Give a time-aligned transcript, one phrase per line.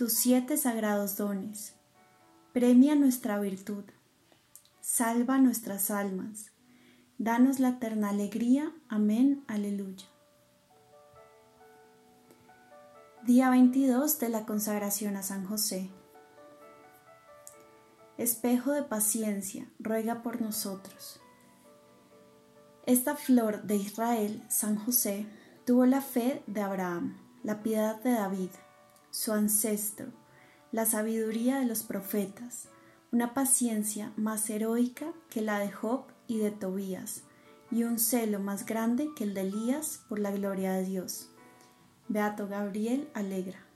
[0.00, 1.74] tus siete sagrados dones,
[2.54, 3.84] premia nuestra virtud,
[4.80, 6.52] salva nuestras almas,
[7.18, 8.72] Danos la eterna alegría.
[8.88, 9.44] Amén.
[9.46, 10.06] Aleluya.
[13.26, 15.90] Día 22 de la consagración a San José.
[18.16, 21.20] Espejo de paciencia, ruega por nosotros.
[22.86, 25.26] Esta flor de Israel, San José,
[25.66, 28.48] tuvo la fe de Abraham, la piedad de David,
[29.10, 30.06] su ancestro,
[30.72, 32.68] la sabiduría de los profetas,
[33.12, 37.22] una paciencia más heroica que la de Job y de Tobías,
[37.70, 41.28] y un celo más grande que el de Elías por la gloria de Dios.
[42.08, 43.66] Beato Gabriel Alegra.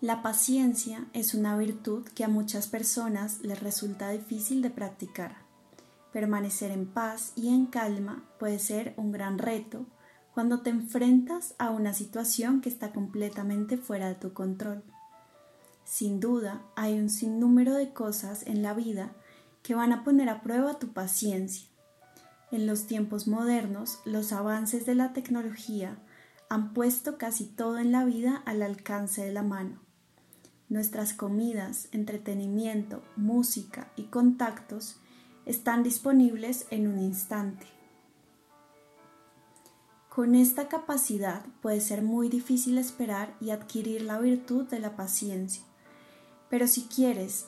[0.00, 5.36] La paciencia es una virtud que a muchas personas les resulta difícil de practicar.
[6.10, 9.84] Permanecer en paz y en calma puede ser un gran reto
[10.40, 14.82] cuando te enfrentas a una situación que está completamente fuera de tu control.
[15.84, 19.12] Sin duda, hay un sinnúmero de cosas en la vida
[19.62, 21.68] que van a poner a prueba tu paciencia.
[22.50, 25.98] En los tiempos modernos, los avances de la tecnología
[26.48, 29.78] han puesto casi todo en la vida al alcance de la mano.
[30.70, 34.96] Nuestras comidas, entretenimiento, música y contactos
[35.44, 37.79] están disponibles en un instante.
[40.10, 45.62] Con esta capacidad puede ser muy difícil esperar y adquirir la virtud de la paciencia.
[46.48, 47.46] Pero si quieres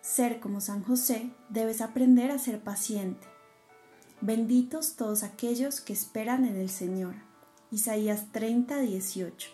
[0.00, 3.24] ser como San José, debes aprender a ser paciente.
[4.20, 7.14] Benditos todos aquellos que esperan en el Señor.
[7.70, 9.50] Isaías 30, 18.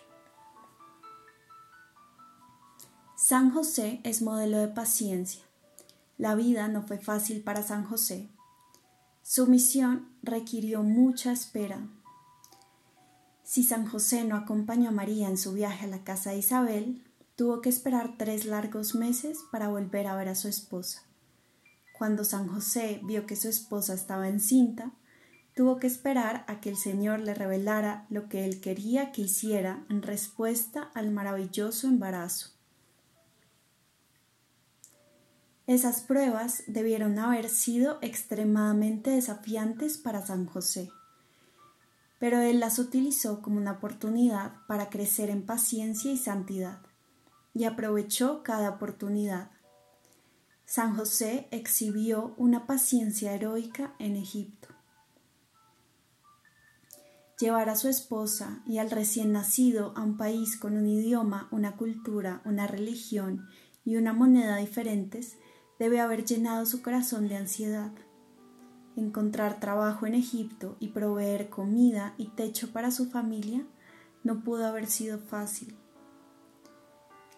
[3.15, 5.43] San José es modelo de paciencia.
[6.17, 8.27] La vida no fue fácil para San José.
[9.21, 11.87] Su misión requirió mucha espera.
[13.49, 17.03] Si San José no acompañó a María en su viaje a la casa de Isabel,
[17.35, 21.01] tuvo que esperar tres largos meses para volver a ver a su esposa.
[21.97, 24.91] Cuando San José vio que su esposa estaba encinta,
[25.55, 29.83] tuvo que esperar a que el Señor le revelara lo que él quería que hiciera
[29.89, 32.51] en respuesta al maravilloso embarazo.
[35.65, 40.91] Esas pruebas debieron haber sido extremadamente desafiantes para San José,
[42.19, 46.81] pero él las utilizó como una oportunidad para crecer en paciencia y santidad
[47.53, 49.51] y aprovechó cada oportunidad.
[50.65, 54.67] San José exhibió una paciencia heroica en Egipto.
[57.39, 61.77] Llevar a su esposa y al recién nacido a un país con un idioma, una
[61.77, 63.47] cultura, una religión
[63.85, 65.37] y una moneda diferentes
[65.79, 67.91] debe haber llenado su corazón de ansiedad.
[68.95, 73.65] Encontrar trabajo en Egipto y proveer comida y techo para su familia
[74.23, 75.75] no pudo haber sido fácil.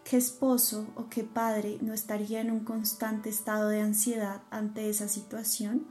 [0.03, 5.07] ¿Qué esposo o qué padre no estaría en un constante estado de ansiedad ante esa
[5.07, 5.85] situación?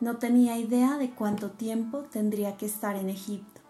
[0.00, 3.62] No tenía idea de cuánto tiempo tendría que estar en Egipto.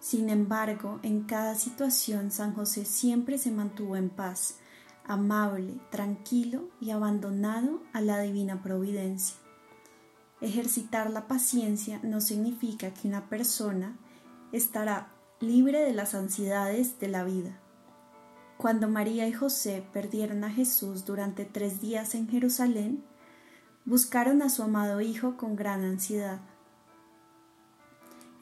[0.00, 4.56] Sin embargo, en cada situación San José siempre se mantuvo en paz,
[5.06, 9.36] amable, tranquilo y abandonado a la divina providencia.
[10.40, 13.96] Ejercitar la paciencia no significa que una persona
[14.52, 17.58] estará libre de las ansiedades de la vida.
[18.56, 23.04] Cuando María y José perdieron a Jesús durante tres días en Jerusalén,
[23.84, 26.40] buscaron a su amado Hijo con gran ansiedad.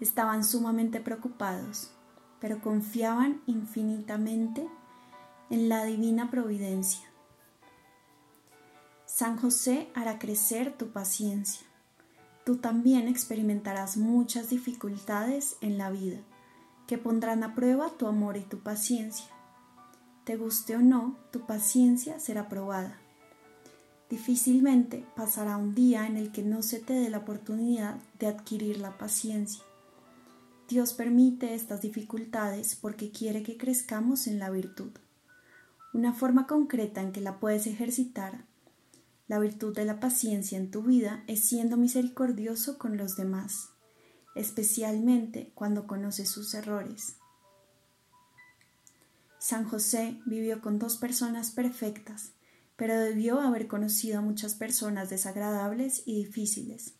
[0.00, 1.92] Estaban sumamente preocupados,
[2.40, 4.68] pero confiaban infinitamente
[5.50, 7.08] en la divina providencia.
[9.06, 11.66] San José hará crecer tu paciencia.
[12.44, 16.20] Tú también experimentarás muchas dificultades en la vida
[16.86, 19.26] que pondrán a prueba tu amor y tu paciencia.
[20.24, 22.98] Te guste o no, tu paciencia será probada.
[24.08, 28.78] Difícilmente pasará un día en el que no se te dé la oportunidad de adquirir
[28.78, 29.62] la paciencia.
[30.68, 34.92] Dios permite estas dificultades porque quiere que crezcamos en la virtud.
[35.92, 38.44] Una forma concreta en que la puedes ejercitar,
[39.26, 43.70] la virtud de la paciencia en tu vida, es siendo misericordioso con los demás,
[44.34, 47.16] especialmente cuando conoces sus errores.
[49.38, 52.32] San José vivió con dos personas perfectas,
[52.76, 56.94] pero debió haber conocido a muchas personas desagradables y difíciles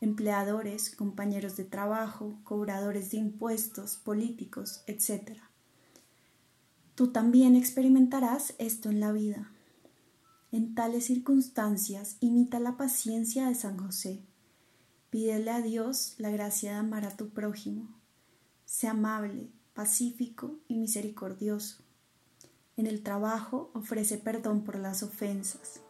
[0.00, 5.38] empleadores, compañeros de trabajo, cobradores de impuestos, políticos, etc.
[6.98, 9.52] Tú también experimentarás esto en la vida.
[10.50, 14.20] En tales circunstancias imita la paciencia de San José.
[15.08, 17.88] Pídele a Dios la gracia de amar a tu prójimo.
[18.64, 21.84] Sé amable, pacífico y misericordioso.
[22.76, 25.80] En el trabajo ofrece perdón por las ofensas.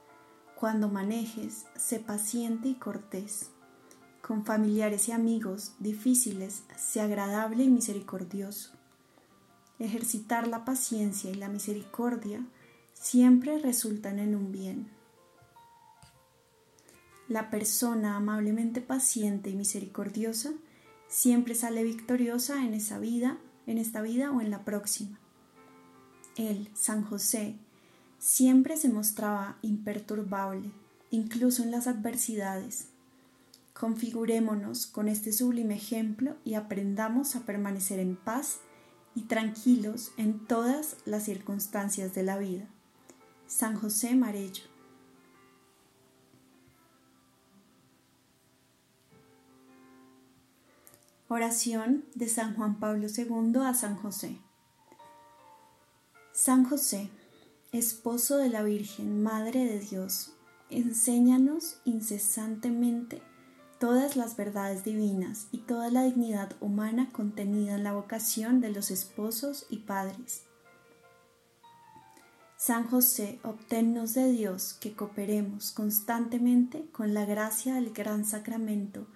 [0.60, 3.48] Cuando manejes, sé paciente y cortés
[4.20, 8.77] con familiares y amigos difíciles, sea agradable y misericordioso.
[9.78, 12.44] Ejercitar la paciencia y la misericordia
[12.92, 14.88] siempre resultan en un bien.
[17.28, 20.52] La persona amablemente paciente y misericordiosa
[21.08, 25.18] siempre sale victoriosa en esa vida, en esta vida o en la próxima.
[26.36, 27.56] Él, San José,
[28.18, 30.70] siempre se mostraba imperturbable,
[31.10, 32.88] incluso en las adversidades,
[33.78, 38.58] Configurémonos con este sublime ejemplo y aprendamos a permanecer en paz
[39.18, 42.68] y tranquilos en todas las circunstancias de la vida.
[43.48, 44.62] San José Marello.
[51.26, 54.38] Oración de San Juan Pablo II a San José.
[56.32, 57.10] San José,
[57.72, 60.32] esposo de la Virgen, Madre de Dios,
[60.70, 63.20] enséñanos incesantemente
[63.78, 68.90] todas las verdades divinas y toda la dignidad humana contenida en la vocación de los
[68.90, 70.42] esposos y padres.
[72.56, 79.06] San José, obténnos de Dios que cooperemos constantemente con la gracia del gran sacramento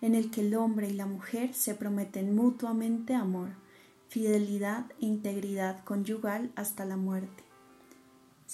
[0.00, 3.48] en el que el hombre y la mujer se prometen mutuamente amor,
[4.08, 7.42] fidelidad e integridad conyugal hasta la muerte.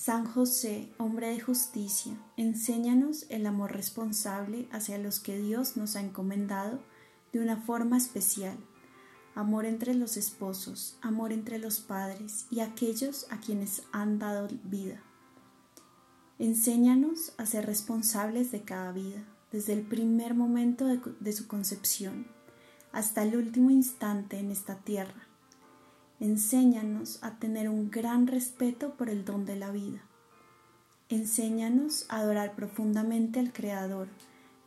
[0.02, 6.00] San José, hombre de justicia, enséñanos el amor responsable hacia los que Dios nos ha
[6.00, 6.81] encomendado
[7.35, 8.56] de una forma especial.
[9.35, 15.02] Amor entre los esposos, amor entre los padres y aquellos a quienes han dado vida.
[16.38, 22.26] Enséñanos a ser responsables de cada vida, desde el primer momento de, su concepción
[22.91, 25.30] hasta el último instante en esta tierra
[26.21, 30.03] Enséñanos a tener un gran respeto por el don de la vida.
[31.09, 34.09] Enséñanos a adorar profundamente al Creador,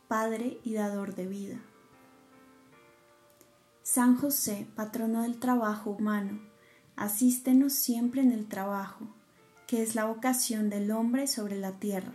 [0.08, 1.60] Padre y Dador de vida.
[3.84, 6.40] San José, patrono del trabajo humano,
[6.96, 9.06] asístenos siempre en el trabajo,
[9.68, 12.14] que es la vocación del hombre sobre la tierra.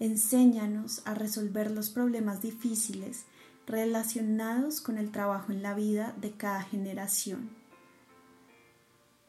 [0.00, 3.26] Enséñanos a resolver los problemas difíciles
[3.66, 7.67] relacionados con el trabajo en la vida de cada generación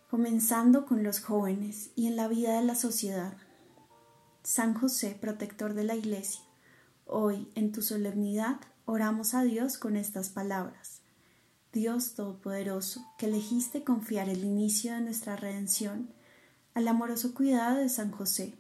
[0.09, 3.37] comenzando con los jóvenes y en la vida de la sociedad.
[4.41, 6.41] San José, protector de la Iglesia,
[7.05, 11.01] hoy en tu solemnidad oramos a Dios con estas palabras.
[11.71, 16.09] Dios Todopoderoso, que elegiste confiar el inicio de nuestra redención
[16.73, 18.55] al amoroso cuidado de San José.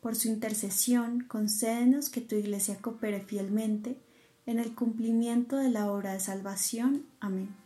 [0.00, 3.96] Por su intercesión, concédenos que tu Iglesia coopere fielmente
[4.44, 7.06] en el cumplimiento de la obra de salvación.
[7.20, 7.63] Amén.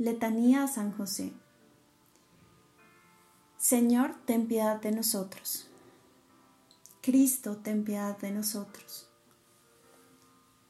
[0.00, 1.30] Letanía a San José.
[3.58, 5.68] Señor, ten piedad de nosotros.
[7.02, 9.10] Cristo, ten piedad de nosotros.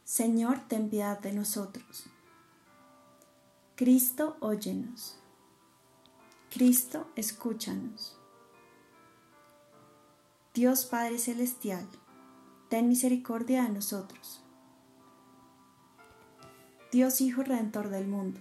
[0.03, 2.07] Señor, ten piedad de nosotros.
[3.77, 5.17] Cristo, óyenos.
[6.51, 8.19] Cristo, escúchanos.
[10.55, 11.89] Dios Padre Celestial,
[12.69, 14.43] ten misericordia de nosotros.
[16.91, 18.41] Dios Hijo Redentor del mundo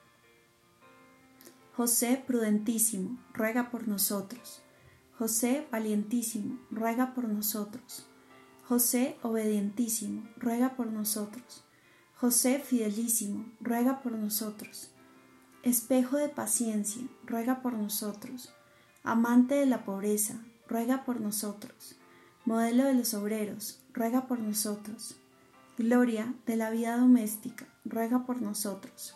[1.81, 4.61] José Prudentísimo, ruega por nosotros.
[5.17, 8.05] José Valientísimo, ruega por nosotros.
[8.67, 11.63] José Obedientísimo, ruega por nosotros.
[12.17, 14.91] José Fidelísimo, ruega por nosotros.
[15.63, 18.53] Espejo de paciencia, ruega por nosotros.
[19.03, 21.95] Amante de la pobreza, ruega por nosotros.
[22.45, 25.15] Modelo de los obreros, ruega por nosotros.
[25.79, 29.15] Gloria de la vida doméstica, ruega por nosotros.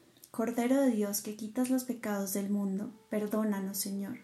[0.41, 4.21] Cordero de Dios que quitas los pecados del mundo, perdónanos, Señor.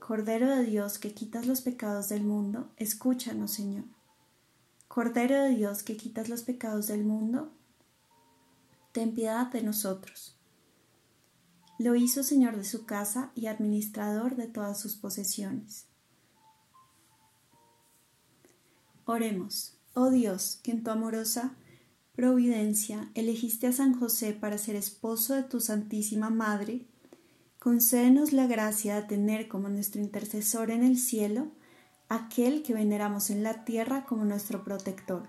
[0.00, 3.84] Cordero de Dios que quitas los pecados del mundo, escúchanos, Señor.
[4.88, 7.52] Cordero de Dios que quitas los pecados del mundo,
[8.90, 10.36] ten piedad de nosotros.
[11.78, 15.86] Lo hizo Señor de su casa y administrador de todas sus posesiones.
[19.04, 21.54] Oremos, oh Dios, que en tu amorosa
[22.14, 26.86] providencia elegiste a San José para ser esposo de tu Santísima Madre,
[27.58, 31.48] concédenos la gracia de tener como nuestro intercesor en el cielo
[32.08, 35.28] aquel que veneramos en la tierra como nuestro protector.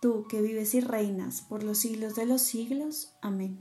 [0.00, 3.12] Tú que vives y reinas por los siglos de los siglos.
[3.20, 3.58] Amén.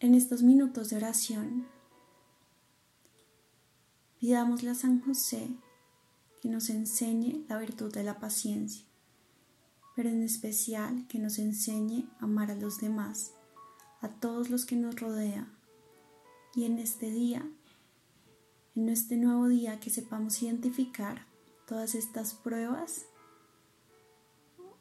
[0.00, 1.66] En estos minutos de oración,
[4.18, 5.48] pidámosle a San José
[6.44, 8.84] que nos enseñe la virtud de la paciencia,
[9.96, 13.32] pero en especial que nos enseñe a amar a los demás,
[14.02, 15.50] a todos los que nos rodean.
[16.54, 17.50] Y en este día,
[18.74, 21.26] en este nuevo día, que sepamos identificar
[21.66, 23.06] todas estas pruebas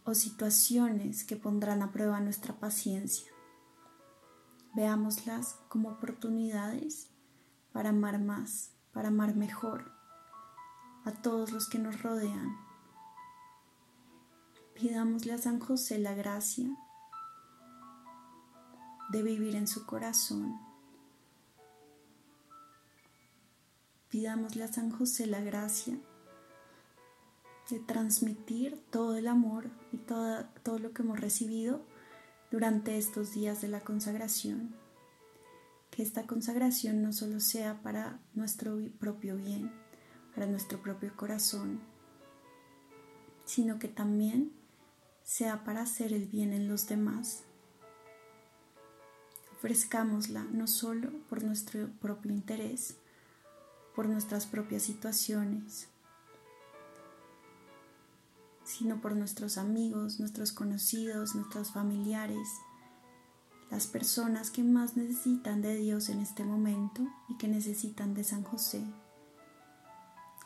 [0.03, 3.31] o situaciones que pondrán a prueba nuestra paciencia.
[4.75, 7.07] Veámoslas como oportunidades
[7.71, 10.02] para amar más, para amar mejor
[11.05, 12.57] a todos los que nos rodean.
[14.73, 16.67] Pidámosle a San José la gracia
[19.09, 20.59] de vivir en su corazón.
[24.09, 25.97] Pidámosle a San José la gracia
[27.69, 31.81] de transmitir todo el amor y todo, todo lo que hemos recibido
[32.51, 34.75] durante estos días de la consagración.
[35.91, 39.71] Que esta consagración no solo sea para nuestro propio bien,
[40.33, 41.79] para nuestro propio corazón,
[43.45, 44.51] sino que también
[45.23, 47.43] sea para hacer el bien en los demás.
[49.53, 52.97] Ofrezcámosla no solo por nuestro propio interés,
[53.95, 55.87] por nuestras propias situaciones,
[58.65, 62.49] sino por nuestros amigos, nuestros conocidos, nuestros familiares,
[63.69, 68.43] las personas que más necesitan de Dios en este momento y que necesitan de San
[68.43, 68.83] José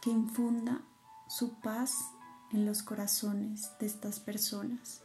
[0.07, 0.81] que infunda
[1.27, 2.13] su paz
[2.53, 5.03] en los corazones de estas personas.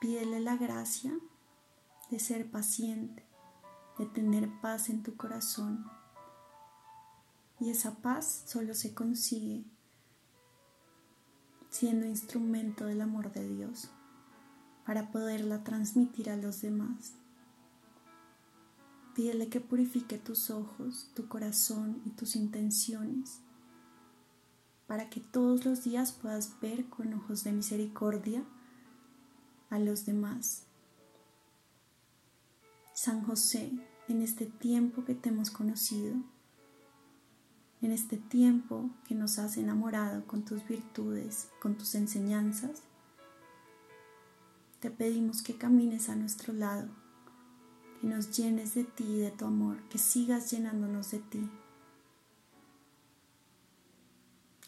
[0.00, 1.16] Pídele la gracia
[2.10, 3.24] de ser paciente,
[4.00, 5.88] de tener paz en tu corazón.
[7.60, 9.62] Y esa paz solo se consigue
[11.70, 13.92] siendo instrumento del amor de Dios
[14.84, 17.12] para poderla transmitir a los demás.
[19.18, 23.40] Pídele que purifique tus ojos, tu corazón y tus intenciones,
[24.86, 28.44] para que todos los días puedas ver con ojos de misericordia
[29.70, 30.62] a los demás.
[32.94, 33.72] San José,
[34.06, 36.14] en este tiempo que te hemos conocido,
[37.82, 42.82] en este tiempo que nos has enamorado con tus virtudes, con tus enseñanzas,
[44.78, 47.07] te pedimos que camines a nuestro lado
[48.00, 51.50] que nos llenes de ti y de tu amor, que sigas llenándonos de ti.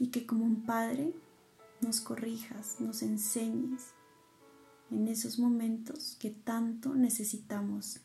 [0.01, 1.15] y que como un padre
[1.83, 3.93] nos corrijas, nos enseñes
[4.91, 8.01] en esos momentos que tanto necesitamos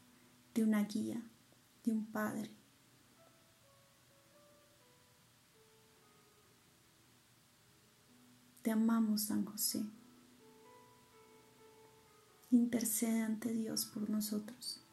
[0.54, 1.24] de una guía,
[1.86, 2.52] de un padre.
[8.62, 9.86] Te amamos, San José.
[12.52, 14.85] Intercede ante Dios por nosotros.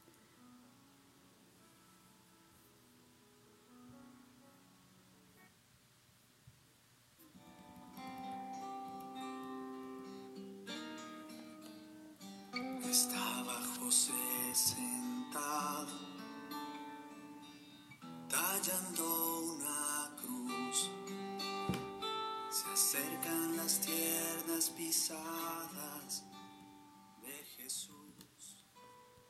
[18.63, 19.22] Tallando una